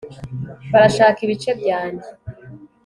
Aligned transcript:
barashaka 0.71 1.17
ibice 1.25 1.51
byanjye 1.59 2.07